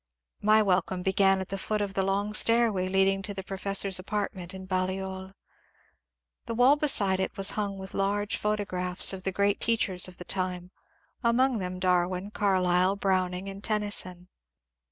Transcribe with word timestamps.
My 0.41 0.63
welcome 0.63 1.03
began 1.03 1.41
at 1.41 1.49
the 1.49 1.59
foot 1.59 1.79
of 1.79 1.93
the 1.93 2.01
long 2.01 2.33
stairway 2.33 2.87
leading 2.87 3.21
to 3.21 3.35
the 3.35 3.43
professor's 3.43 3.99
apartment 3.99 4.51
in 4.51 4.65
Balliol: 4.65 5.33
the 6.47 6.55
wall 6.55 6.75
beside 6.75 7.19
it 7.19 7.37
was 7.37 7.51
hung 7.51 7.77
with 7.77 7.93
large 7.93 8.35
photographs 8.35 9.13
of 9.13 9.21
the 9.21 9.31
great 9.31 9.59
teachers 9.59 10.07
of 10.07 10.17
the 10.17 10.25
time, 10.25 10.71
among 11.23 11.59
them 11.59 11.77
Darwin, 11.77 12.31
Carlyle, 12.31 12.95
Browning, 12.95 13.47
and 13.47 13.63
Tennyson. 13.63 14.27